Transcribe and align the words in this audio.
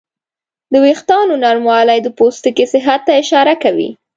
د 0.71 0.73
وېښتیانو 0.83 1.33
نرموالی 1.45 1.99
د 2.03 2.07
پوستکي 2.17 2.65
صحت 2.73 2.99
ته 3.07 3.11
اشاره 3.21 3.53
کوي. 3.63 3.89